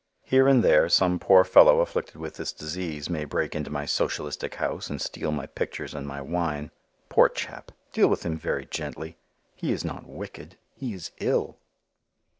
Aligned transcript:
Here 0.23 0.47
and 0.47 0.63
there, 0.63 0.89
some 0.89 1.19
poor 1.19 1.43
fellow 1.43 1.79
afflicted 1.79 2.15
with 2.15 2.33
this 2.33 2.51
disease 2.51 3.07
may 3.07 3.23
break 3.23 3.53
into 3.53 3.69
my 3.69 3.85
socialistic 3.85 4.55
house 4.55 4.89
and 4.89 4.99
steal 4.99 5.31
my 5.31 5.45
pictures 5.45 5.93
and 5.93 6.07
my 6.07 6.21
wine. 6.23 6.71
Poor 7.07 7.29
chap! 7.29 7.71
Deal 7.93 8.07
with 8.07 8.25
him 8.25 8.35
very 8.35 8.65
gently. 8.65 9.19
He 9.53 9.71
is 9.71 9.85
not 9.85 10.07
wicked. 10.07 10.57
He 10.73 10.91
is 10.95 11.11
ill. 11.19 11.59